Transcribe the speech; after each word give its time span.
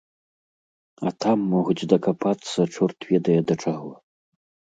А 1.09 1.13
там 1.25 1.37
могуць 1.53 1.87
дакапацца 1.93 2.59
чорт 2.77 2.99
ведае 3.11 3.37
да 3.53 3.61
чаго. 3.67 3.91